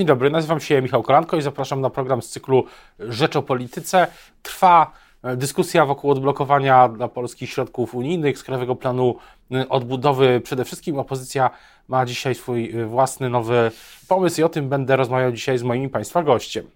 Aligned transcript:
Dzień 0.00 0.06
dobry, 0.06 0.30
nazywam 0.30 0.60
się 0.60 0.82
Michał 0.82 1.02
Kolanko 1.02 1.36
i 1.36 1.42
zapraszam 1.42 1.80
na 1.80 1.90
program 1.90 2.22
z 2.22 2.28
cyklu 2.28 2.64
Rzecz 2.98 3.36
o 3.36 3.42
Polityce. 3.42 4.06
Trwa 4.42 4.92
e, 5.22 5.36
dyskusja 5.36 5.86
wokół 5.86 6.10
odblokowania 6.10 6.88
dla 6.88 7.08
polskich 7.08 7.50
środków 7.50 7.94
unijnych 7.94 8.38
z 8.38 8.42
Krajowego 8.42 8.76
Planu 8.76 9.16
e, 9.52 9.68
Odbudowy. 9.68 10.40
Przede 10.44 10.64
wszystkim 10.64 10.98
opozycja 10.98 11.50
ma 11.88 12.06
dzisiaj 12.06 12.34
swój 12.34 12.70
e, 12.70 12.86
własny 12.86 13.30
nowy 13.30 13.70
pomysł 14.08 14.40
i 14.40 14.44
o 14.44 14.48
tym 14.48 14.68
będę 14.68 14.96
rozmawiał 14.96 15.32
dzisiaj 15.32 15.58
z 15.58 15.62
moim 15.62 15.90
Państwa 15.90 16.22
gościem. 16.22 16.66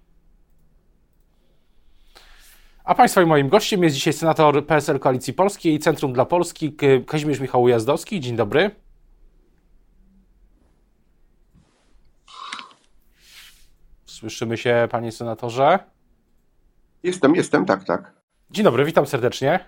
A 2.84 2.94
Państwa 2.94 3.22
i 3.22 3.26
moim 3.26 3.48
gościem 3.48 3.82
jest 3.82 3.96
dzisiaj 3.96 4.12
senator 4.12 4.66
PSL 4.66 4.98
Koalicji 4.98 5.32
Polskiej, 5.32 5.78
Centrum 5.78 6.12
dla 6.12 6.24
Polski, 6.24 6.76
Kazimierz 7.06 7.40
Michał 7.40 7.62
Ujazdowski. 7.62 8.20
Dzień 8.20 8.36
dobry. 8.36 8.83
Słyszymy 14.24 14.56
się, 14.56 14.88
panie 14.90 15.12
senatorze? 15.12 15.78
Jestem, 17.02 17.34
jestem, 17.34 17.64
tak, 17.64 17.84
tak. 17.84 18.12
Dzień 18.50 18.64
dobry, 18.64 18.84
witam 18.84 19.06
serdecznie. 19.06 19.60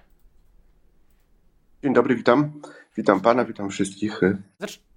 Dzień 1.82 1.94
dobry, 1.94 2.16
witam. 2.16 2.52
Witam 2.96 3.20
pana, 3.20 3.44
witam 3.44 3.70
wszystkich. 3.70 4.20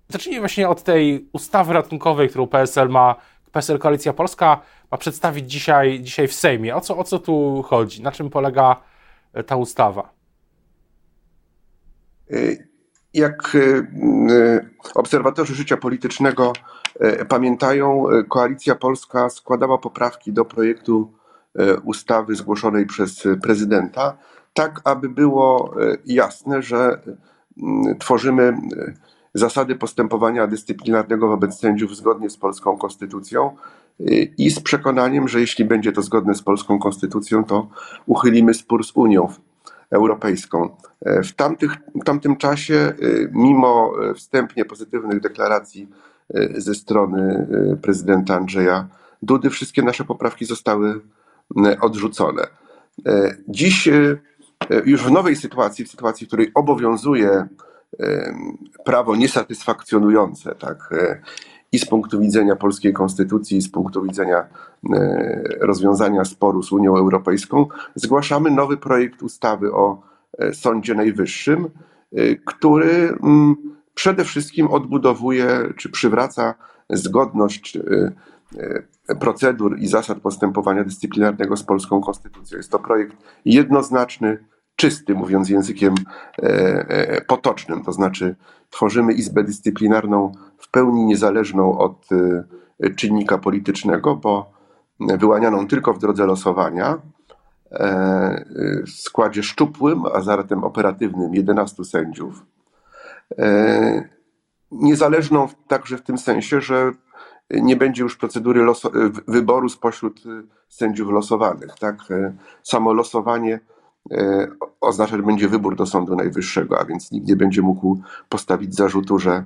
Zacznijmy 0.08 0.40
właśnie 0.40 0.70
od 0.70 0.84
tej 0.84 1.30
ustawy 1.34 1.74
ratunkowej, 1.74 2.30
którą 2.30 2.48
PSL 2.48 2.90
ma, 2.90 3.16
PSL 3.52 3.80
Koalicja 3.80 4.14
Polska 4.14 4.62
ma 4.92 4.98
przedstawić 4.98 5.52
dzisiaj, 5.52 6.00
dzisiaj 6.02 6.28
w 6.28 6.34
Sejmie. 6.34 6.76
O 6.76 6.82
co, 6.82 6.98
o 6.98 7.04
co 7.04 7.20
tu 7.20 7.64
chodzi? 7.64 8.02
Na 8.02 8.12
czym 8.12 8.30
polega 8.30 8.82
e, 9.34 9.44
ta 9.44 9.56
ustawa? 9.56 10.14
E, 12.32 12.36
jak 13.14 13.56
e, 13.56 14.69
obserwatorzy 14.96 15.56
życia 15.56 15.78
politycznego 15.78 16.54
E, 17.00 17.26
pamiętają, 17.26 18.10
e, 18.10 18.24
Koalicja 18.24 18.76
Polska 18.76 19.30
składała 19.30 19.78
poprawki 19.78 20.34
do 20.34 20.46
projektu 20.46 21.12
e, 21.56 21.80
ustawy 21.80 22.36
zgłoszonej 22.36 22.86
przez 22.86 23.24
prezydenta, 23.44 24.18
tak 24.54 24.82
aby 24.84 25.10
było 25.10 25.74
jasne, 26.06 26.62
że 26.62 27.02
mm, 27.64 27.98
tworzymy 28.00 28.58
zasady 29.34 29.76
postępowania 29.76 30.48
dyscyplinarnego 30.48 31.28
wobec 31.28 31.60
sędziów 31.60 31.96
zgodnie 31.96 32.30
z 32.30 32.38
polską 32.38 32.78
konstytucją 32.78 33.56
i 34.38 34.50
z 34.50 34.60
przekonaniem, 34.60 35.28
że 35.28 35.40
jeśli 35.40 35.66
będzie 35.66 35.92
to 35.92 36.02
zgodne 36.02 36.36
z 36.36 36.42
polską 36.42 36.80
konstytucją, 36.80 37.44
to 37.44 37.68
uchylimy 38.06 38.54
spór 38.54 38.86
z 38.86 38.92
Unią 38.96 39.28
Europejską. 39.92 40.70
W, 41.02 41.32
tamtych, 41.32 41.72
w 42.02 42.04
tamtym 42.04 42.38
czasie, 42.38 42.94
mimo 43.32 43.94
wstępnie 44.16 44.66
pozytywnych 44.66 45.20
deklaracji 45.20 45.88
E, 46.34 46.62
ze 46.62 46.76
strony 46.76 47.48
e, 47.74 47.76
prezydenta 47.76 48.36
Andrzeja 48.36 48.88
Dudy. 49.22 49.50
Wszystkie 49.50 49.82
nasze 49.82 50.04
poprawki 50.04 50.46
zostały 50.46 51.02
odrzucone. 51.82 52.48
E, 53.06 53.36
dziś, 53.48 53.90
już 54.86 55.04
w 55.04 55.12
nowej 55.12 55.36
sytuacji, 55.36 55.86
w 55.86 55.92
sytuacji, 55.92 56.26
w 56.26 56.30
której 56.30 56.52
obowiązuje 56.54 57.48
prawo 58.86 59.16
niesatysfakcjonujące, 59.16 60.56
tak, 60.56 60.94
i 61.72 61.80
z 61.80 61.86
punktu 61.86 62.20
widzenia 62.20 62.56
polskiej 62.56 62.94
konstytucji, 62.94 63.58
i 63.58 63.62
z 63.62 63.72
punktu 63.72 64.04
widzenia 64.04 64.48
rozwiązania 65.60 66.26
sporu 66.26 66.64
z 66.64 66.72
Unią 66.72 66.98
Europejską, 66.98 67.66
zgłaszamy 67.96 68.52
nowy 68.52 68.78
projekt 68.78 69.24
ustawy 69.24 69.74
o 69.74 70.02
Sądzie 70.54 70.96
Najwyższym, 70.96 71.70
który 72.46 73.18
przede 73.94 74.24
wszystkim 74.24 74.68
odbudowuje 74.68 75.74
czy 75.78 75.90
przywraca 75.90 76.56
zgodność 76.90 77.78
procedur 79.20 79.80
i 79.80 79.88
zasad 79.88 80.20
postępowania 80.20 80.84
dyscyplinarnego 80.84 81.58
z 81.58 81.64
polską 81.64 82.02
konstytucją. 82.02 82.58
Jest 82.58 82.72
to 82.72 82.80
projekt 82.80 83.18
jednoznaczny, 83.46 84.46
czysty, 84.76 85.16
mówiąc 85.16 85.50
językiem 85.50 85.96
e, 86.38 86.44
e, 86.90 87.22
potocznym, 87.22 87.84
to 87.84 87.92
znaczy 87.92 88.36
tworzymy 88.70 89.14
Izbę 89.14 89.44
Dyscyplinarną 89.44 90.32
pełni 90.72 91.06
niezależną 91.06 91.78
od 91.78 92.12
y, 92.12 92.96
czynnika 92.96 93.38
politycznego, 93.38 94.16
bo 94.16 94.52
wyłanianą 95.00 95.68
tylko 95.68 95.94
w 95.94 96.00
drodze 96.00 96.26
losowania, 96.26 96.98
e, 97.72 98.46
w 98.88 98.90
składzie 98.90 99.44
szczupłym, 99.44 100.04
a 100.14 100.22
zarazem 100.22 100.64
operatywnym 100.64 101.36
11 101.36 101.86
sędziów, 101.86 102.46
E, 103.38 104.10
niezależną 104.72 105.48
także 105.68 105.98
w 105.98 106.02
tym 106.02 106.18
sensie, 106.18 106.62
że 106.62 106.92
nie 107.50 107.76
będzie 107.76 108.04
już 108.04 108.18
procedury 108.18 108.66
wyboru 109.28 109.70
spośród 109.70 110.20
e, 110.26 110.44
sędziów 110.70 111.12
losowanych. 111.12 111.76
Tak? 111.80 111.96
E, 112.12 112.34
samo 112.64 112.94
losowanie 112.94 113.60
oznaczać 114.82 115.22
będzie 115.22 115.48
wybór 115.48 115.76
do 115.76 115.86
Sądu 115.86 116.16
Najwyższego, 116.16 116.80
a 116.80 116.86
więc 116.86 117.12
nikt 117.12 117.28
nie 117.28 117.36
będzie 117.36 117.62
mógł 117.62 118.02
postawić 118.30 118.76
zarzutu, 118.76 119.20
że 119.20 119.46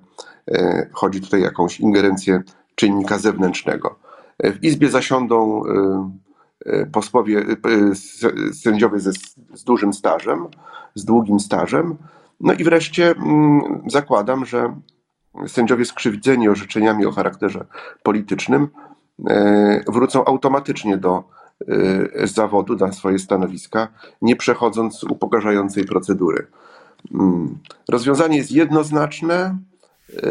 chodzi 0.92 1.22
tutaj 1.22 1.42
o 1.42 1.44
jakąś 1.44 1.80
ingerencję 1.80 2.44
czynnika 2.76 3.18
zewnętrznego. 3.18 4.00
W 4.44 4.64
Izbie 4.64 4.90
zasiądą 4.90 5.64
posłowie, 6.92 7.46
sędziowie 8.54 9.00
ze, 9.00 9.12
z 9.54 9.64
dużym 9.64 9.94
stażem, 9.94 10.48
z 10.96 11.06
długim 11.06 11.40
stażem, 11.40 11.98
no 12.40 12.54
i 12.54 12.64
wreszcie 12.64 13.12
mm, 13.12 13.82
zakładam, 13.88 14.46
że 14.46 14.76
sędziowie 15.48 15.86
skrzywdzeni 15.86 16.50
orzeczeniami 16.50 17.06
o 17.06 17.12
charakterze 17.12 17.66
politycznym 18.04 18.68
e, 19.30 19.84
wrócą 19.88 20.26
automatycznie 20.26 20.98
do 20.98 21.24
e, 21.68 22.28
zawodu, 22.28 22.76
na 22.76 22.92
swoje 22.92 23.20
stanowiska, 23.20 23.88
nie 24.22 24.36
przechodząc 24.36 25.04
upokarzającej 25.04 25.86
procedury. 25.86 26.48
Mm, 27.14 27.58
rozwiązanie 27.90 28.38
jest 28.38 28.52
jednoznaczne, 28.52 29.36
e, 29.36 30.28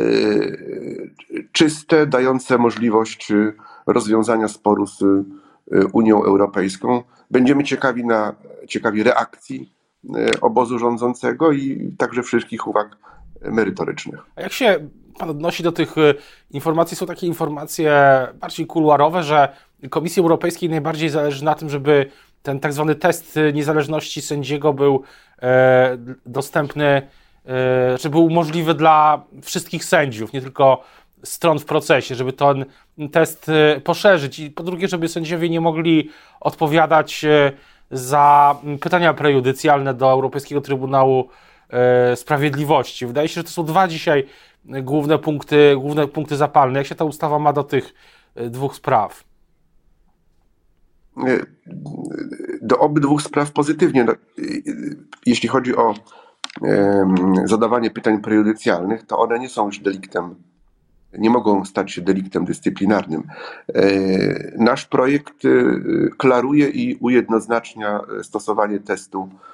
czyste, 1.53 2.07
dające 2.07 2.59
możliwość 2.59 3.33
rozwiązania 3.87 4.49
sporu 4.49 4.87
z 4.87 5.05
Unią 5.93 6.25
Europejską. 6.25 7.03
Będziemy 7.31 7.65
ciekawi, 7.65 8.05
na, 8.05 8.35
ciekawi 8.69 9.03
reakcji 9.03 9.73
obozu 10.41 10.79
rządzącego 10.79 11.53
i 11.53 11.95
także 11.99 12.23
wszystkich 12.23 12.67
uwag 12.67 12.97
merytorycznych. 13.45 14.21
A 14.37 14.41
jak 14.41 14.53
się 14.53 14.89
Pan 15.23 15.31
odnosi 15.31 15.63
do 15.63 15.73
tych 15.73 15.99
e, 15.99 16.15
informacji? 16.51 16.97
Są 16.97 17.07
takie 17.07 17.27
informacje 17.27 17.93
bardziej 18.35 18.67
kuluarowe, 18.67 19.23
że 19.23 19.49
Komisji 19.91 20.21
Europejskiej 20.21 20.71
najbardziej 20.71 21.09
zależy 21.09 21.45
na 21.45 21.55
tym, 21.55 21.71
żeby 21.71 22.07
ten 22.43 22.61
tak 22.61 22.73
zwany 22.73 22.95
test 22.95 23.39
niezależności 23.53 24.23
sędziego 24.23 24.73
był 24.73 25.03
e, 25.43 25.99
dostępny, 26.27 27.03
e, 28.05 28.09
był 28.11 28.31
możliwy 28.31 28.75
dla 28.75 29.23
wszystkich 29.43 29.85
sędziów, 29.85 30.33
nie 30.33 30.41
tylko 30.41 30.85
stron 31.23 31.59
w 31.59 31.65
procesie, 31.65 32.15
żeby 32.15 32.33
ten 32.33 32.65
test 33.13 33.49
e, 33.49 33.81
poszerzyć 33.81 34.39
i 34.39 34.51
po 34.51 34.63
drugie, 34.63 34.89
żeby 34.89 35.09
sędziowie 35.09 35.49
nie 35.49 35.61
mogli 35.61 36.11
odpowiadać 36.41 37.25
za 37.91 38.57
pytania 38.81 39.15
prejudycjalne 39.15 39.95
do 39.95 40.11
Europejskiego 40.11 40.61
Trybunału 40.61 41.29
e, 41.71 42.17
Sprawiedliwości. 42.17 43.07
Wydaje 43.07 43.29
się, 43.29 43.35
że 43.35 43.45
to 43.45 43.51
są 43.51 43.65
dwa 43.65 43.89
dzisiaj 43.89 44.27
główne 44.65 45.19
punkty, 45.19 45.77
główne 45.77 46.09
punkty 46.09 46.37
zapalne. 46.37 46.79
Jak 46.79 46.87
się 46.87 46.95
ta 46.95 47.05
ustawa 47.05 47.39
ma 47.39 47.53
do 47.53 47.65
tych 47.65 47.95
e, 48.35 48.51
dwóch 48.51 48.75
spraw? 48.77 49.25
E, 51.17 51.39
do 52.63 52.79
obydwu 52.79 53.19
spraw 53.19 53.53
pozytywnie. 53.53 54.05
No, 54.05 54.13
jeśli 55.27 55.49
chodzi 55.49 55.77
o 55.77 55.95
zadawanie 57.45 57.91
pytań 57.91 58.21
prejudycjalnych, 58.21 59.07
to 59.07 59.19
one 59.19 59.39
nie 59.39 59.49
są 59.49 59.67
już 59.67 59.79
deliktem 59.79 60.35
nie 61.19 61.31
mogą 61.31 61.65
stać 61.65 61.93
się 61.93 62.03
deliktem 62.03 62.45
dyscyplinarnym. 62.45 63.23
E, 63.75 63.83
nasz 64.59 64.87
projekt 64.87 65.45
e, 65.45 65.49
klaruje 66.17 66.69
i 66.69 66.97
ujednoznacznia 67.01 68.01
stosowanie 68.23 68.81
testu 68.81 69.29
e, 69.33 69.52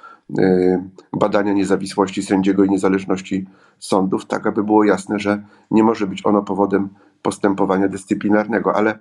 badania 1.13 1.53
niezawisłości 1.53 2.23
sędziego 2.23 2.63
i 2.63 2.69
niezależności 2.69 3.47
sądów, 3.79 4.25
tak 4.25 4.47
aby 4.47 4.63
było 4.63 4.83
jasne, 4.83 5.19
że 5.19 5.43
nie 5.71 5.83
może 5.83 6.07
być 6.07 6.25
ono 6.25 6.41
powodem 6.41 6.89
postępowania 7.21 7.87
dyscyplinarnego, 7.87 8.75
ale 8.75 8.99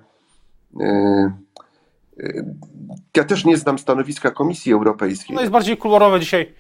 ja 3.17 3.25
też 3.25 3.45
nie 3.45 3.57
znam 3.57 3.79
stanowiska 3.79 4.31
Komisji 4.31 4.73
Europejskiej. 4.73 5.37
Ono 5.37 5.41
jest 5.41 5.53
bardziej 5.53 5.77
kolorowe 5.77 6.21
dzisiaj. 6.21 6.55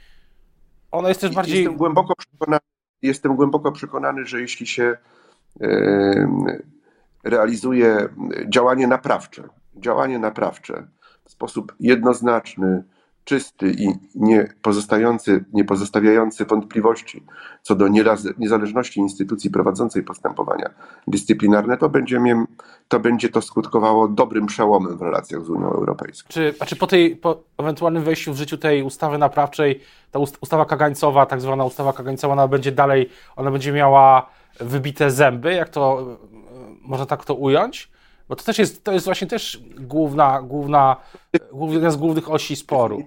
Ono 0.90 1.08
jest 1.08 1.20
też 1.20 1.34
bardziej. 1.34 1.56
Jestem 1.56 1.76
głęboko 1.76 2.14
przekonany, 2.16 2.60
jestem 3.02 3.36
głęboko 3.36 3.72
przekonany 3.72 4.26
że 4.26 4.40
jeśli 4.40 4.66
się 4.66 4.96
realizuje 7.24 8.08
działanie 8.48 8.86
naprawcze, 8.86 9.48
działanie 9.76 10.18
naprawcze 10.18 10.86
w 11.24 11.30
sposób 11.30 11.74
jednoznaczny, 11.80 12.84
czysty 13.28 13.70
i 13.70 13.88
nie, 14.14 14.52
pozostający, 14.62 15.44
nie 15.52 15.64
pozostawiający 15.64 16.44
wątpliwości 16.44 17.24
co 17.62 17.74
do 17.74 17.88
niezależności 18.38 19.00
instytucji 19.00 19.50
prowadzącej 19.50 20.02
postępowania 20.02 20.70
dyscyplinarne, 21.06 21.76
to 21.76 21.88
będzie, 21.88 22.20
to 22.88 23.00
będzie 23.00 23.28
to 23.28 23.42
skutkowało 23.42 24.08
dobrym 24.08 24.46
przełomem 24.46 24.98
w 24.98 25.02
relacjach 25.02 25.44
z 25.44 25.50
Unią 25.50 25.70
Europejską. 25.70 26.28
Czy, 26.32 26.54
a 26.60 26.66
czy 26.66 26.76
po 26.76 26.86
tej 26.86 27.16
po 27.16 27.42
ewentualnym 27.58 28.04
wejściu 28.04 28.32
w 28.32 28.36
życiu 28.36 28.58
tej 28.58 28.82
ustawy 28.82 29.18
naprawczej, 29.18 29.80
ta 30.10 30.18
ustawa 30.18 30.64
kagańcowa, 30.64 31.26
tak 31.26 31.40
zwana 31.40 31.64
ustawa 31.64 31.92
kagańcowa, 31.92 32.32
ona 32.32 32.48
będzie 32.48 32.72
dalej, 32.72 33.10
ona 33.36 33.50
będzie 33.50 33.72
miała 33.72 34.30
wybite 34.60 35.10
zęby, 35.10 35.52
jak 35.52 35.68
to 35.68 36.06
można 36.82 37.06
tak 37.06 37.24
to 37.24 37.34
ująć? 37.34 37.90
Bo 38.28 38.36
to 38.36 38.44
też 38.44 38.58
jest, 38.58 38.84
to 38.84 38.92
jest 38.92 39.04
właśnie 39.04 39.26
też 39.26 39.62
główna, 39.80 40.42
główna, 40.42 40.96
jedna 41.70 41.90
z 41.90 41.96
głównych 41.96 42.30
osi 42.30 42.56
sporu. 42.56 43.02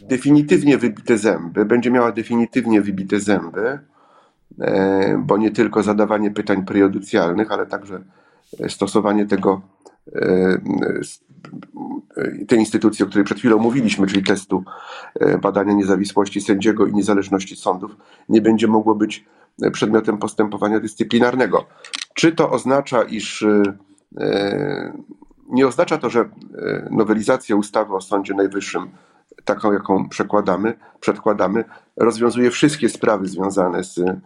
Definitywnie 0.00 0.78
wybite 0.78 1.18
zęby, 1.18 1.64
będzie 1.64 1.90
miała 1.90 2.12
definitywnie 2.12 2.80
wybite 2.80 3.20
zęby, 3.20 3.78
e, 4.60 5.22
bo 5.26 5.36
nie 5.36 5.50
tylko 5.50 5.82
zadawanie 5.82 6.30
pytań 6.30 6.64
prejudycjalnych, 6.64 7.52
ale 7.52 7.66
także 7.66 8.04
stosowanie 8.68 9.26
tego, 9.26 9.62
e, 10.14 10.58
tej 12.48 12.58
instytucji, 12.58 13.04
o 13.04 13.08
której 13.08 13.24
przed 13.24 13.38
chwilą 13.38 13.58
mówiliśmy, 13.58 14.06
czyli 14.06 14.22
testu 14.22 14.64
e, 15.20 15.38
badania 15.38 15.72
niezawisłości 15.72 16.40
sędziego 16.40 16.86
i 16.86 16.94
niezależności 16.94 17.56
sądów, 17.56 17.96
nie 18.28 18.40
będzie 18.40 18.68
mogło 18.68 18.94
być 18.94 19.24
przedmiotem 19.72 20.18
postępowania 20.18 20.80
dyscyplinarnego. 20.80 21.66
Czy 22.14 22.32
to 22.32 22.50
oznacza, 22.50 23.02
iż 23.02 23.42
e, 23.42 24.98
nie 25.48 25.66
oznacza 25.66 25.98
to, 25.98 26.10
że 26.10 26.20
e, 26.20 26.88
nowelizacja 26.90 27.56
ustawy 27.56 27.94
o 27.94 28.00
Sądzie 28.00 28.34
Najwyższym, 28.34 28.90
taką 29.44 29.72
jaką 29.72 30.08
przekładamy, 30.08 30.74
przedkładamy, 31.00 31.64
rozwiązuje 31.96 32.50
wszystkie 32.50 32.88
sprawy 32.88 33.26
związane 33.26 33.84
z 33.84 33.98
e, 33.98 34.20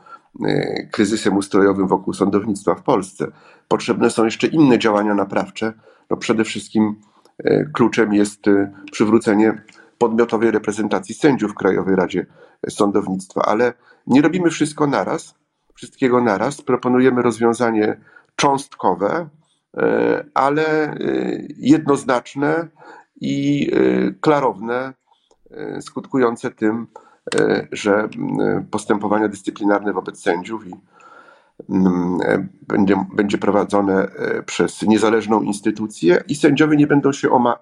kryzysem 0.93 1.37
ustrojowym 1.37 1.88
wokół 1.88 2.14
sądownictwa 2.14 2.75
w 2.75 2.82
Polsce. 2.82 3.26
Potrzebne 3.69 4.11
są 4.11 4.25
jeszcze 4.25 4.46
inne 4.46 4.79
działania 4.79 5.14
naprawcze. 5.14 5.73
No 6.11 6.17
przede 6.17 6.44
wszystkim 6.44 6.96
kluczem 7.73 8.14
jest 8.14 8.40
przywrócenie 8.93 9.62
podmiotowej 9.99 10.50
reprezentacji 10.50 11.14
sędziów 11.14 11.52
w 11.52 11.55
Krajowej 11.55 11.96
Radzie 11.96 12.26
Sądownictwa, 12.69 13.43
ale 13.43 13.73
nie 14.06 14.23
robimy 14.23 14.50
wszystko 14.50 14.87
naraz, 14.87 15.35
wszystkiego 15.78 16.20
naraz. 16.20 16.62
Proponujemy 16.62 17.22
rozwiązanie 17.22 17.96
cząstkowe, 18.36 19.28
e, 19.76 20.25
ale 20.34 20.92
e, 20.92 20.96
jednoznaczne 21.58 22.69
i 23.20 23.70
e, 23.72 24.12
klarowne, 24.20 24.94
skutkujące 25.80 26.50
tym, 26.50 26.86
że 27.72 28.08
postępowania 28.70 29.28
dyscyplinarne 29.28 29.92
wobec 29.92 30.22
sędziów 30.22 30.66
i 30.66 30.75
będzie, 32.69 33.04
będzie 33.14 33.38
prowadzone 33.38 34.08
przez 34.46 34.82
niezależną 34.82 35.42
instytucję 35.42 36.25
i 36.28 36.34
sędziowie 36.34 36.76
nie 36.76 36.86
będą 36.86 37.12
się 37.12 37.30
oma, 37.30 37.56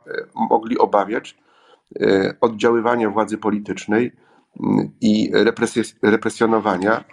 mogli 0.51 0.79
obawiać 0.79 1.39
oddziaływania 2.41 3.11
władzy 3.11 3.39
politycznej 3.39 4.13
i 5.01 5.33
represjonowania 6.03 7.05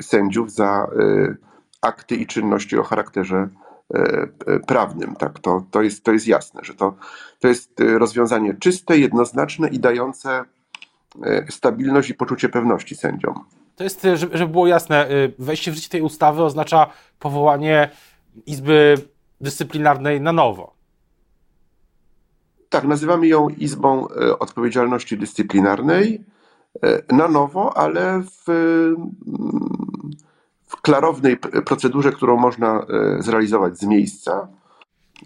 sędziów 0.00 0.52
za 0.52 0.66
e, 0.66 1.34
akty 1.82 2.16
i 2.16 2.26
czynności 2.26 2.78
o 2.78 2.82
charakterze 2.82 3.48
e, 3.94 4.28
prawnym. 4.66 5.16
Tak, 5.16 5.38
to, 5.38 5.64
to, 5.70 5.82
jest, 5.82 6.04
to 6.04 6.12
jest 6.12 6.26
jasne, 6.26 6.60
że 6.64 6.74
to, 6.74 6.94
to 7.40 7.48
jest 7.48 7.72
rozwiązanie 7.78 8.54
czyste, 8.54 8.98
jednoznaczne 8.98 9.68
i 9.68 9.78
dające 9.78 10.44
stabilność 11.50 12.10
i 12.10 12.14
poczucie 12.14 12.48
pewności 12.48 12.96
sędziom. 12.96 13.44
To 13.76 13.84
jest, 13.84 14.06
żeby 14.14 14.52
było 14.52 14.66
jasne, 14.66 15.08
wejście 15.38 15.70
w 15.70 15.74
życie 15.74 15.88
tej 15.88 16.02
ustawy 16.02 16.42
oznacza 16.42 16.86
powołanie 17.18 17.90
Izby 18.46 18.94
Dyscyplinarnej 19.40 20.20
na 20.20 20.32
nowo. 20.32 20.74
Tak, 22.68 22.84
nazywamy 22.84 23.26
ją 23.26 23.48
Izbą 23.48 24.08
Odpowiedzialności 24.38 25.18
Dyscyplinarnej 25.18 26.14
E, 26.14 26.37
na 27.12 27.28
nowo, 27.28 27.76
ale 27.76 28.22
w, 28.22 28.44
w 30.66 30.80
klarownej 30.82 31.36
procedurze, 31.36 32.12
którą 32.12 32.36
można 32.36 32.80
e, 32.80 33.22
zrealizować 33.22 33.78
z 33.78 33.84
miejsca, 33.84 34.48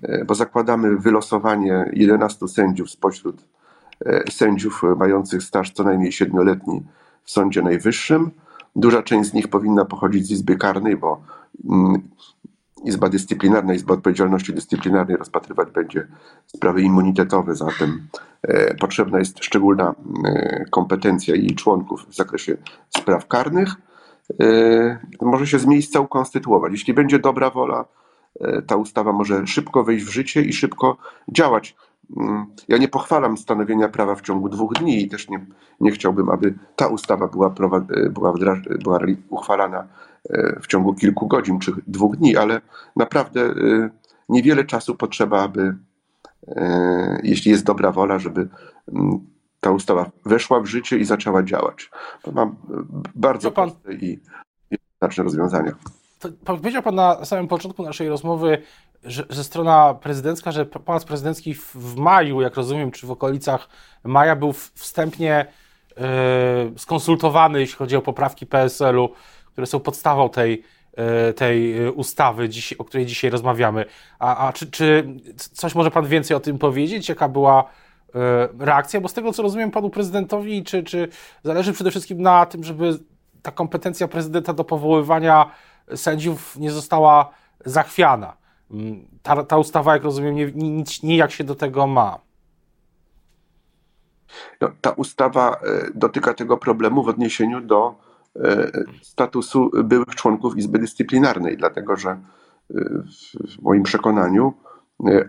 e, 0.02 0.24
bo 0.24 0.34
zakładamy 0.34 0.96
wylosowanie 0.96 1.90
11 1.92 2.48
sędziów 2.48 2.90
spośród 2.90 3.52
sędziów 4.30 4.82
mających 4.96 5.42
staż 5.42 5.70
co 5.70 5.84
najmniej 5.84 6.12
siedmioletni 6.12 6.82
w 7.24 7.30
Sądzie 7.30 7.62
Najwyższym. 7.62 8.30
Duża 8.76 9.02
część 9.02 9.30
z 9.30 9.34
nich 9.34 9.48
powinna 9.48 9.84
pochodzić 9.84 10.26
z 10.26 10.30
Izby 10.30 10.56
Karnej, 10.56 10.96
bo 10.96 11.22
mm, 11.64 12.02
Izba 12.84 13.08
Dyscyplinarna, 13.08 13.74
Izba 13.74 13.94
Odpowiedzialności 13.94 14.52
Dyscyplinarnej 14.52 15.16
rozpatrywać 15.16 15.70
będzie 15.70 16.06
sprawy 16.46 16.82
immunitetowe, 16.82 17.54
zatem 17.54 18.08
e, 18.42 18.74
potrzebna 18.74 19.18
jest 19.18 19.44
szczególna 19.44 19.94
e, 20.24 20.64
kompetencja 20.70 21.34
jej 21.34 21.54
członków 21.54 22.06
w 22.08 22.14
zakresie 22.14 22.56
spraw 22.88 23.26
karnych. 23.26 23.74
E, 24.40 24.98
może 25.20 25.46
się 25.46 25.58
z 25.58 25.66
miejsca 25.66 26.00
ukonstytuować. 26.00 26.72
Jeśli 26.72 26.94
będzie 26.94 27.18
dobra 27.18 27.50
wola, 27.50 27.84
ta 28.66 28.76
ustawa 28.76 29.12
może 29.12 29.46
szybko 29.46 29.84
wejść 29.84 30.04
w 30.04 30.08
życie 30.08 30.42
i 30.42 30.52
szybko 30.52 30.96
działać. 31.28 31.76
Mm, 32.16 32.46
ja 32.68 32.78
nie 32.78 32.88
pochwalam 32.88 33.38
stanowienia 33.38 33.88
prawa 33.88 34.14
w 34.14 34.22
ciągu 34.22 34.48
dwóch 34.48 34.74
dni 34.74 35.02
i 35.02 35.08
też 35.08 35.28
nie, 35.28 35.46
nie 35.80 35.90
chciałbym, 35.90 36.30
aby 36.30 36.54
ta 36.76 36.86
ustawa 36.86 37.28
była, 37.28 37.50
była, 37.50 38.34
była 38.82 38.98
uchwalana 39.28 39.88
w 40.60 40.66
ciągu 40.66 40.94
kilku 40.94 41.26
godzin 41.26 41.58
czy 41.58 41.72
dwóch 41.86 42.16
dni, 42.16 42.36
ale 42.36 42.60
naprawdę 42.96 43.40
e, 43.40 43.54
niewiele 44.28 44.64
czasu 44.64 44.94
potrzeba, 44.94 45.42
aby, 45.42 45.74
e, 46.48 47.20
jeśli 47.22 47.50
jest 47.50 47.64
dobra 47.64 47.92
wola, 47.92 48.18
żeby 48.18 48.48
mm, 48.92 49.26
ta 49.60 49.70
ustawa 49.70 50.10
weszła 50.26 50.60
w 50.60 50.66
życie 50.66 50.98
i 50.98 51.04
zaczęła 51.04 51.42
działać. 51.42 51.90
To 52.22 52.32
mam 52.32 52.56
bardzo 53.14 53.50
pan... 53.50 53.70
proste 53.70 53.92
i 53.94 54.20
jednoznaczne 54.70 55.24
rozwiązania. 55.24 55.72
powiedział 56.44 56.82
Pan 56.82 56.94
na 56.94 57.24
samym 57.24 57.48
początku 57.48 57.82
naszej 57.82 58.08
rozmowy, 58.08 58.62
że, 59.04 59.26
że 59.30 59.44
strona 59.44 59.94
prezydencka, 59.94 60.52
że 60.52 60.66
pałac 60.66 61.04
prezydencki 61.04 61.54
w, 61.54 61.74
w, 61.74 61.96
maju, 61.96 62.40
jak 62.40 62.54
rozumiem, 62.54 62.90
czy 62.90 63.06
w 63.06 63.10
okolicach 63.10 63.68
maja 64.04 64.36
był 64.36 64.52
wstępnie 64.52 65.46
yy, 65.96 66.04
skonsultowany, 66.76 67.60
jeśli 67.60 67.76
chodzi 67.76 67.96
o 67.96 68.02
poprawki 68.02 68.46
PSL-u, 68.46 69.08
które 69.52 69.66
są 69.66 69.80
podstawą 69.80 70.28
tej, 70.28 70.62
yy, 70.96 71.34
tej 71.34 71.88
ustawy, 71.90 72.48
dziś, 72.48 72.72
o 72.72 72.84
której 72.84 73.06
dzisiaj 73.06 73.30
rozmawiamy. 73.30 73.84
A, 74.18 74.48
a 74.48 74.52
czy, 74.52 74.70
czy, 74.70 75.06
coś 75.36 75.74
może 75.74 75.90
Pan 75.90 76.06
więcej 76.06 76.36
o 76.36 76.40
tym 76.40 76.58
powiedzieć? 76.58 77.08
Jaka 77.08 77.28
była 77.28 77.64
yy, 78.14 78.20
reakcja? 78.58 79.00
Bo 79.00 79.08
z 79.08 79.12
tego, 79.12 79.32
co 79.32 79.42
rozumiem 79.42 79.70
panu 79.70 79.90
prezydentowi, 79.90 80.64
czy, 80.64 80.82
czy 80.82 81.08
zależy 81.44 81.72
przede 81.72 81.90
wszystkim 81.90 82.22
na 82.22 82.46
tym, 82.46 82.64
żeby 82.64 82.98
ta 83.42 83.50
kompetencja 83.50 84.08
prezydenta 84.08 84.52
do 84.52 84.64
powoływania 84.64 85.50
sędziów 85.94 86.56
nie 86.56 86.70
została 86.70 87.30
zachwiana 87.64 88.42
ta, 89.22 89.44
ta 89.44 89.58
ustawa, 89.58 89.92
jak 89.92 90.04
rozumiem, 90.04 90.34
nie, 90.34 90.52
nic, 90.52 91.00
się 91.32 91.44
do 91.44 91.54
tego 91.54 91.86
ma. 91.86 92.18
No, 94.60 94.68
ta 94.80 94.90
ustawa 94.90 95.52
e, 95.52 95.90
dotyka 95.94 96.34
tego 96.34 96.56
problemu 96.56 97.02
w 97.02 97.08
odniesieniu 97.08 97.60
do 97.60 97.94
e, 97.94 98.11
statusu 99.02 99.70
byłych 99.84 100.14
członków 100.14 100.56
Izby 100.56 100.78
Dyscyplinarnej, 100.78 101.56
dlatego 101.56 101.96
że 101.96 102.10
e, 102.10 102.20
w 103.58 103.62
moim 103.62 103.82
przekonaniu 103.82 104.52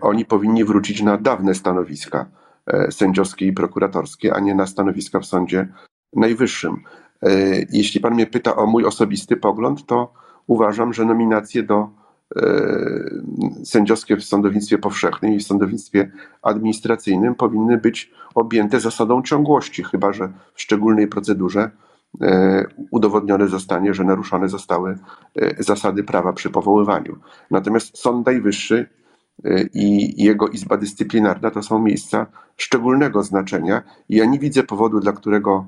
oni 0.00 0.24
powinni 0.24 0.64
wrócić 0.64 1.02
na 1.02 1.16
dawne 1.16 1.54
stanowiska 1.54 2.26
sędziowskie 2.90 3.46
i 3.46 3.52
prokuratorskie, 3.52 4.34
a 4.34 4.40
nie 4.40 4.54
na 4.54 4.66
stanowiska 4.66 5.20
w 5.20 5.26
Sądzie 5.26 5.68
Najwyższym. 6.12 6.82
Jeśli 7.70 8.00
pan 8.00 8.14
mnie 8.14 8.26
pyta 8.26 8.56
o 8.56 8.66
mój 8.66 8.84
osobisty 8.84 9.36
pogląd, 9.36 9.86
to 9.86 10.12
uważam, 10.46 10.92
że 10.92 11.04
nominacje 11.04 11.62
do 11.62 11.88
E, 12.36 13.64
sędziowskie 13.64 14.16
w 14.16 14.24
sądownictwie 14.24 14.78
powszechnym 14.78 15.32
i 15.32 15.38
w 15.38 15.42
sądownictwie 15.42 16.10
administracyjnym 16.42 17.34
powinny 17.34 17.78
być 17.78 18.12
objęte 18.34 18.80
zasadą 18.80 19.22
ciągłości, 19.22 19.84
chyba 19.84 20.12
że 20.12 20.32
w 20.54 20.62
szczególnej 20.62 21.08
procedurze 21.08 21.60
e, 21.60 21.70
udowodnione 22.90 23.48
zostanie, 23.48 23.94
że 23.94 24.04
naruszone 24.04 24.48
zostały 24.48 24.98
e, 25.36 25.62
zasady 25.62 26.04
prawa 26.04 26.32
przy 26.32 26.50
powoływaniu. 26.50 27.16
Natomiast 27.50 27.98
Sąd 27.98 28.26
Najwyższy 28.26 28.88
i 29.74 30.14
jego 30.24 30.48
Izba 30.48 30.76
Dyscyplinarna 30.76 31.50
to 31.50 31.62
są 31.62 31.78
miejsca 31.78 32.26
szczególnego 32.56 33.22
znaczenia 33.22 33.82
ja 34.08 34.24
nie 34.24 34.38
widzę 34.38 34.62
powodu, 34.62 35.00
dla 35.00 35.12
którego 35.12 35.66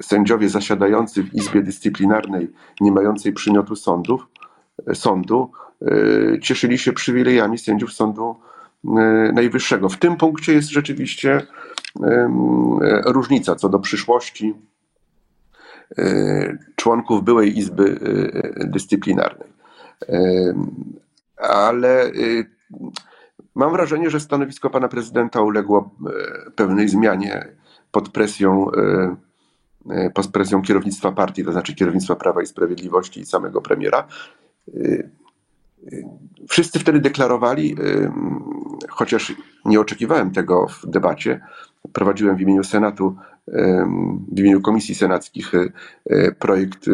sędziowie 0.00 0.48
zasiadający 0.48 1.22
w 1.22 1.34
Izbie 1.34 1.62
Dyscyplinarnej, 1.62 2.52
nie 2.80 2.92
mającej 2.92 3.32
przymiotu 3.32 3.76
sądów, 3.76 4.26
sądu, 4.94 5.50
E, 5.82 6.40
cieszyli 6.40 6.78
się 6.78 6.92
przywilejami 6.92 7.58
sędziów 7.58 7.92
Sądu 7.92 8.36
e, 8.84 8.90
Najwyższego. 9.32 9.88
W 9.88 9.96
tym 9.96 10.16
punkcie 10.16 10.52
jest 10.52 10.68
rzeczywiście 10.68 11.46
różnica 13.06 13.56
co 13.56 13.68
do 13.68 13.78
przyszłości 13.78 14.54
członków 16.76 17.24
byłej 17.24 17.58
Izby 17.58 17.98
Dyscyplinarnej. 18.56 19.48
Ale 21.36 22.10
mam 23.54 23.72
wrażenie, 23.72 24.10
że 24.10 24.20
stanowisko 24.20 24.70
pana 24.70 24.88
prezydenta 24.88 25.40
uległo 25.40 25.90
pewnej 26.56 26.88
zmianie 26.88 27.48
pod 27.92 28.08
presją 28.08 28.66
pod 30.14 30.26
presją 30.26 30.62
kierownictwa 30.62 31.12
partii, 31.12 31.44
to 31.44 31.52
znaczy 31.52 31.74
kierownictwa 31.74 32.16
Prawa 32.16 32.42
i 32.42 32.46
Sprawiedliwości 32.46 33.20
i 33.20 33.26
samego 33.26 33.60
premiera. 33.60 34.06
Wszyscy 36.48 36.78
wtedy 36.78 37.00
deklarowali, 37.00 37.76
chociaż 38.88 39.34
nie 39.64 39.80
oczekiwałem 39.80 40.30
tego 40.30 40.66
w 40.66 40.86
debacie, 40.86 41.40
prowadziłem 41.92 42.36
w 42.36 42.40
imieniu 42.40 42.64
Senatu, 42.64 43.16
w 44.32 44.38
imieniu 44.38 44.60
komisji 44.60 44.94
senackich 44.94 45.52
projekt 46.38 46.86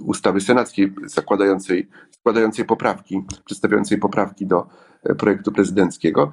ustawy 0.00 0.40
senackiej 0.40 0.94
zakładającej, 1.04 1.88
składającej 2.10 2.64
poprawki, 2.64 3.24
przedstawiającej 3.44 3.98
poprawki 3.98 4.46
do 4.46 4.66
projektu 5.18 5.52
prezydenckiego. 5.52 6.32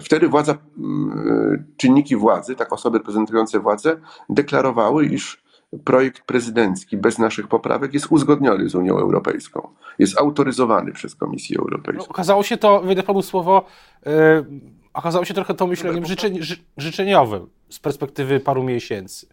Wtedy 0.00 0.28
władza, 0.28 0.54
czynniki 1.76 2.16
władzy, 2.16 2.54
tak 2.54 2.72
osoby 2.72 2.98
reprezentujące 2.98 3.60
władzę, 3.60 3.96
deklarowały, 4.28 5.06
iż 5.06 5.48
projekt 5.84 6.22
prezydencki 6.22 6.96
bez 6.96 7.18
naszych 7.18 7.48
poprawek 7.48 7.94
jest 7.94 8.06
uzgodniony 8.10 8.68
z 8.68 8.74
Unią 8.74 8.98
Europejską. 8.98 9.68
Jest 9.98 10.18
autoryzowany 10.18 10.92
przez 10.92 11.14
Komisję 11.14 11.58
Europejską. 11.58 12.04
No, 12.04 12.08
okazało 12.08 12.42
się 12.42 12.56
to, 12.56 12.80
wyjdę 12.80 13.02
panu 13.02 13.22
słowo, 13.22 13.64
okazało 14.98 15.24
się 15.24 15.34
trochę 15.34 15.54
to 15.54 15.66
myśleniem 15.66 16.06
życzeń, 16.06 16.42
ży, 16.42 16.56
życzeniowym 16.76 17.46
z 17.70 17.78
perspektywy 17.78 18.40
paru 18.40 18.62
miesięcy. 18.62 19.26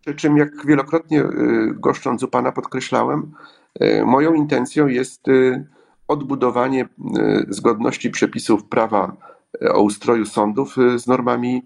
Przy 0.00 0.14
czym, 0.14 0.36
jak 0.36 0.66
wielokrotnie 0.66 1.18
yy, 1.18 1.74
goszcząc 1.74 2.22
u 2.22 2.28
pana 2.28 2.52
podkreślałem, 2.52 3.32
yy, 3.80 4.06
moją 4.06 4.34
intencją 4.34 4.86
jest 4.86 5.26
odbudowanie 6.08 6.82
e, 6.82 6.88
zgodności 7.48 8.10
przepisów 8.10 8.64
prawa 8.64 9.16
o 9.74 9.82
ustroju 9.82 10.26
sądów 10.26 10.76
z 10.96 11.06
normami 11.06 11.62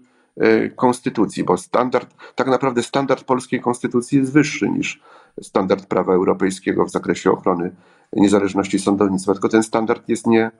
konstytucji, 0.75 1.43
bo 1.43 1.57
standard, 1.57 2.15
tak 2.35 2.47
naprawdę 2.47 2.83
standard 2.83 3.23
polskiej 3.23 3.61
konstytucji 3.61 4.17
jest 4.17 4.33
wyższy 4.33 4.69
niż 4.69 5.01
standard 5.41 5.85
prawa 5.85 6.13
europejskiego 6.13 6.85
w 6.85 6.91
zakresie 6.91 7.31
ochrony 7.31 7.75
niezależności 8.13 8.79
sądownictwa, 8.79 9.33
tylko 9.33 9.49
ten 9.49 9.63
standard 9.63 10.09
jest 10.09 10.27
nie, 10.27 10.51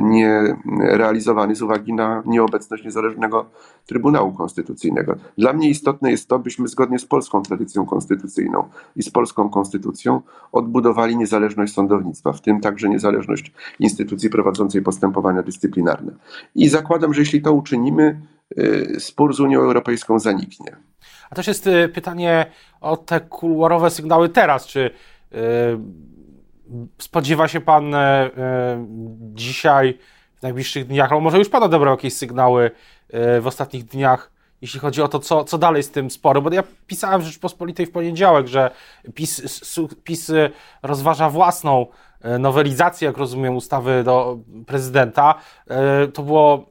nie 0.00 0.56
realizowany 0.80 1.54
z 1.54 1.62
uwagi 1.62 1.92
na 1.92 2.22
nieobecność 2.26 2.84
niezależnego 2.84 3.46
Trybunału 3.86 4.32
Konstytucyjnego. 4.32 5.16
Dla 5.38 5.52
mnie 5.52 5.68
istotne 5.70 6.10
jest 6.10 6.28
to, 6.28 6.38
byśmy 6.38 6.68
zgodnie 6.68 6.98
z 6.98 7.06
polską 7.06 7.42
tradycją 7.42 7.86
konstytucyjną 7.86 8.68
i 8.96 9.02
z 9.02 9.10
polską 9.10 9.50
konstytucją 9.50 10.20
odbudowali 10.52 11.16
niezależność 11.16 11.74
sądownictwa, 11.74 12.32
w 12.32 12.40
tym 12.40 12.60
także 12.60 12.88
niezależność 12.88 13.52
instytucji 13.78 14.30
prowadzącej 14.30 14.82
postępowania 14.82 15.42
dyscyplinarne. 15.42 16.12
I 16.54 16.68
zakładam, 16.68 17.14
że 17.14 17.20
jeśli 17.20 17.42
to 17.42 17.52
uczynimy, 17.52 18.20
e, 18.56 19.00
spór 19.00 19.34
z 19.34 19.40
Unią 19.40 19.60
Europejską 19.60 20.18
zaniknie. 20.18 20.76
A 21.30 21.34
też 21.34 21.46
jest 21.46 21.66
e, 21.66 21.88
pytanie 21.88 22.46
o 22.80 22.96
te 22.96 23.20
kuluarowe 23.20 23.90
sygnały 23.90 24.28
teraz, 24.28 24.66
czy 24.66 24.90
spodziewa 26.98 27.48
się 27.48 27.60
Pan 27.60 27.94
e, 27.94 27.98
e, 27.98 28.30
dzisiaj, 29.18 29.98
w 30.34 30.42
najbliższych 30.42 30.86
dniach, 30.86 31.12
albo 31.12 31.20
może 31.20 31.38
już 31.38 31.48
Pan 31.48 31.62
odebrał 31.62 31.94
jakieś 31.94 32.14
sygnały 32.16 32.70
e, 33.10 33.40
w 33.40 33.46
ostatnich 33.46 33.84
dniach, 33.84 34.30
jeśli 34.62 34.80
chodzi 34.80 35.02
o 35.02 35.08
to, 35.08 35.18
co, 35.18 35.44
co 35.44 35.58
dalej 35.58 35.82
z 35.82 35.90
tym 35.90 36.10
sporem? 36.10 36.44
Bo 36.44 36.52
ja 36.52 36.62
pisałem 36.86 37.20
w 37.20 37.24
Rzeczpospolitej 37.24 37.86
w 37.86 37.92
poniedziałek, 37.92 38.46
że 38.46 38.70
PiS, 39.14 39.62
PiS 40.04 40.30
rozważa 40.82 41.30
własną 41.30 41.86
nowelizację, 42.38 43.06
jak 43.06 43.16
rozumiem, 43.16 43.56
ustawy 43.56 44.04
do 44.04 44.38
prezydenta. 44.66 45.34
To 46.14 46.22
było 46.22 46.66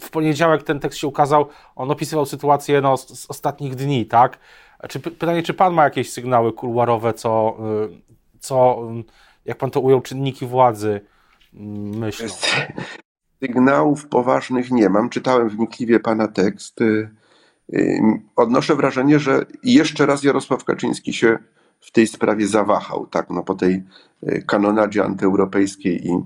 w 0.00 0.10
poniedziałek 0.10 0.62
ten 0.62 0.80
tekst 0.80 0.98
się 0.98 1.06
ukazał, 1.06 1.48
on 1.76 1.90
opisywał 1.90 2.26
sytuację 2.26 2.80
no, 2.80 2.96
z, 2.96 3.20
z 3.20 3.30
ostatnich 3.30 3.74
dni, 3.74 4.06
tak? 4.06 4.38
Czy, 4.88 5.00
pytanie, 5.00 5.42
czy 5.42 5.54
pan 5.54 5.74
ma 5.74 5.84
jakieś 5.84 6.12
sygnały 6.12 6.52
kuluarowe, 6.52 7.14
co, 7.14 7.56
co, 8.40 8.82
jak 9.44 9.58
pan 9.58 9.70
to 9.70 9.80
ujął, 9.80 10.00
czynniki 10.00 10.46
władzy 10.46 11.00
mm, 11.54 11.98
myślą? 11.98 12.26
Sygnałów 13.42 14.08
poważnych 14.08 14.70
nie 14.70 14.88
mam. 14.88 15.08
Czytałem 15.08 15.48
wnikliwie 15.48 16.00
pana 16.00 16.28
tekst. 16.28 16.80
Y, 16.80 17.10
y, 17.74 18.00
odnoszę 18.36 18.76
wrażenie, 18.76 19.18
że 19.18 19.46
jeszcze 19.62 20.06
raz 20.06 20.22
Jarosław 20.22 20.64
Kaczyński 20.64 21.12
się 21.12 21.38
w 21.80 21.92
tej 21.92 22.06
sprawie 22.06 22.46
zawahał, 22.46 23.06
tak, 23.06 23.30
no 23.30 23.42
po 23.42 23.54
tej 23.54 23.82
y, 24.22 24.44
kanonadzie 24.46 25.04
antyeuropejskiej 25.04 26.06
i 26.06 26.22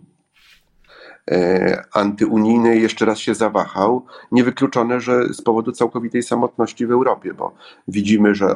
antyunijnej 1.92 2.82
jeszcze 2.82 3.04
raz 3.04 3.18
się 3.18 3.34
zawahał. 3.34 4.06
Niewykluczone, 4.32 5.00
że 5.00 5.24
z 5.34 5.42
powodu 5.42 5.72
całkowitej 5.72 6.22
samotności 6.22 6.86
w 6.86 6.90
Europie, 6.90 7.34
bo 7.34 7.54
widzimy, 7.88 8.34
że 8.34 8.54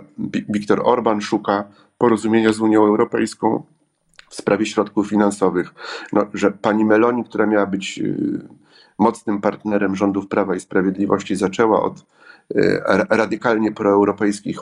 Viktor 0.49 0.81
Orban 0.85 1.21
szuka 1.21 1.65
porozumienia 1.99 2.53
z 2.53 2.61
Unią 2.61 2.85
Europejską 2.85 3.63
w 4.29 4.35
sprawie 4.35 4.67
środków 4.67 5.09
finansowych, 5.09 5.75
no, 6.13 6.27
że 6.35 6.51
pani 6.51 6.85
Meloni, 6.85 7.25
która 7.25 7.47
miała 7.47 7.67
być 7.67 7.99
y, 7.99 8.49
mocnym 8.99 9.41
partnerem 9.41 9.97
rządów 9.97 10.29
Prawa 10.29 10.57
i 10.57 10.61
Sprawiedliwości, 10.61 11.37
zaczęła 11.37 11.83
od 11.83 11.99
y, 12.57 12.81
radykalnie 13.11 13.73
proeuropejskich 13.73 14.59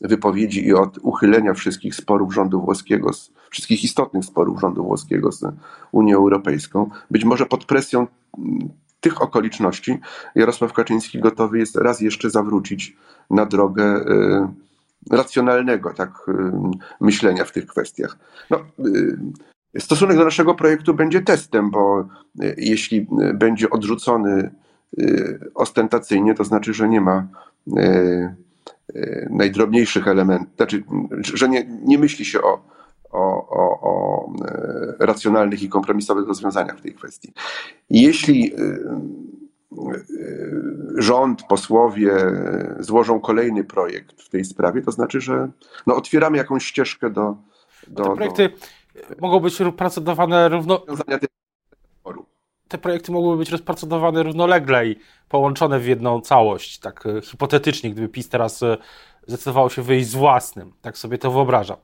wypowiedzi 0.00 0.66
i 0.66 0.74
od 0.74 0.98
uchylenia 1.02 1.54
wszystkich 1.54 1.94
sporów 1.94 2.34
rządu 2.34 2.60
włoskiego, 2.60 3.10
wszystkich 3.50 3.84
istotnych 3.84 4.24
sporów 4.24 4.60
rządu 4.60 4.84
włoskiego 4.84 5.32
z 5.32 5.44
Unią 5.92 6.16
Europejską. 6.16 6.90
Być 7.10 7.24
może 7.24 7.46
pod 7.46 7.64
presją 7.64 8.06
mm, 8.38 8.68
tych 9.00 9.22
okoliczności 9.22 9.98
Jarosław 10.34 10.72
Kaczyński 10.72 11.20
gotowy 11.20 11.58
jest 11.58 11.76
raz 11.76 12.00
jeszcze 12.00 12.30
zawrócić 12.30 12.96
na 13.30 13.46
drogę 13.46 13.84
y, 13.84 14.65
racjonalnego 15.10 15.94
tak, 15.94 16.10
y, 16.28 16.32
myślenia 17.00 17.44
w 17.44 17.52
tych 17.52 17.66
kwestiach. 17.66 18.18
No, 18.50 18.58
y, 19.76 19.80
stosunek 19.80 20.16
do 20.16 20.24
naszego 20.24 20.54
projektu 20.54 20.94
będzie 20.94 21.20
testem, 21.20 21.70
bo 21.70 22.08
y, 22.42 22.54
jeśli 22.58 23.06
będzie 23.34 23.70
odrzucony 23.70 24.50
ostentacyjnie, 25.54 26.34
to 26.34 26.44
znaczy, 26.44 26.74
że 26.74 26.88
nie 26.88 27.00
ma 27.00 27.26
najdrobniejszych 29.30 30.08
elementów, 30.08 30.56
znaczy, 30.56 30.82
że 31.34 31.48
nie, 31.48 31.66
nie 31.84 31.98
myśli 31.98 32.24
się 32.24 32.42
o, 32.42 32.62
o, 33.10 33.48
o, 33.48 33.80
o 33.80 34.32
racjonalnych 34.98 35.62
i 35.62 35.68
kompromisowych 35.68 36.28
rozwiązaniach 36.28 36.78
w 36.78 36.82
tej 36.82 36.94
kwestii. 36.94 37.32
Jeśli 37.90 38.52
rząd, 40.96 41.42
posłowie 41.42 42.12
złożą 42.78 43.20
kolejny 43.20 43.64
projekt 43.64 44.22
w 44.22 44.28
tej 44.28 44.44
sprawie, 44.44 44.82
to 44.82 44.92
znaczy, 44.92 45.20
że 45.20 45.48
no, 45.86 45.96
otwieramy 45.96 46.38
jakąś 46.38 46.64
ścieżkę 46.64 47.10
do. 47.10 47.36
do 47.88 48.04
te 48.04 48.16
projekty 48.16 48.48
do, 48.48 48.56
mogą 49.20 49.40
być 49.40 49.58
procedowane 49.76 50.48
równo. 50.48 50.82
Te 52.68 52.78
projekty 52.78 53.12
mogłyby 53.12 53.38
być 53.38 53.50
rozpracowane 53.50 54.22
równolegle 54.22 54.86
i 54.86 54.96
połączone 55.28 55.80
w 55.80 55.86
jedną 55.86 56.20
całość, 56.20 56.78
tak 56.78 57.06
e, 57.06 57.20
hipotetycznie, 57.22 57.90
gdyby 57.90 58.08
PiS 58.08 58.28
teraz 58.28 58.62
e, 58.62 58.76
zdecydowało 59.26 59.70
się 59.70 59.82
wyjść 59.82 60.08
z 60.08 60.14
własnym. 60.14 60.72
Tak 60.80 60.98
sobie 60.98 61.18
to 61.18 61.30
wyobrażam. 61.30 61.76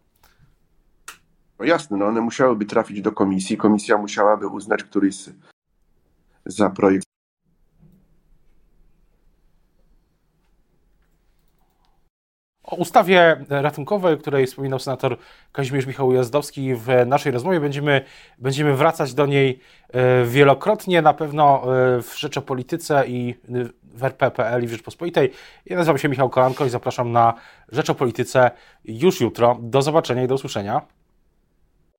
No 1.58 1.64
jasne, 1.64 1.96
no 1.96 2.06
one 2.06 2.20
musiałyby 2.20 2.64
trafić 2.64 3.00
do 3.00 3.12
komisji. 3.12 3.56
Komisja 3.56 3.98
musiałaby 3.98 4.46
uznać 4.46 4.84
któryś 4.84 5.16
za 6.46 6.70
projekt 6.70 7.11
O 12.72 12.76
ustawie 12.76 13.44
ratunkowej, 13.48 14.14
o 14.14 14.16
której 14.16 14.46
wspominał 14.46 14.78
senator 14.78 15.16
Kazimierz 15.52 15.86
Michał 15.86 16.12
Jazdowski 16.12 16.74
w 16.74 16.86
naszej 17.06 17.32
rozmowie, 17.32 17.60
będziemy, 17.60 18.04
będziemy 18.38 18.76
wracać 18.76 19.14
do 19.14 19.26
niej 19.26 19.60
e, 19.92 20.24
wielokrotnie, 20.24 21.02
na 21.02 21.14
pewno 21.14 21.62
e, 21.62 22.02
w 22.02 22.18
Rzeczopolityce 22.18 23.06
i 23.06 23.34
w 23.84 24.04
RP.pl 24.04 24.64
i 24.64 24.66
w 24.66 24.70
Rzeczpospolitej. 24.70 25.32
Ja 25.66 25.76
nazywam 25.76 25.98
się 25.98 26.08
Michał 26.08 26.30
Kolanko 26.30 26.66
i 26.66 26.70
zapraszam 26.70 27.12
na 27.12 27.34
Rzeczopolityce 27.72 28.50
już 28.84 29.20
jutro. 29.20 29.58
Do 29.60 29.82
zobaczenia 29.82 30.22
i 30.22 30.28
do 30.28 30.34
usłyszenia. 30.34 30.82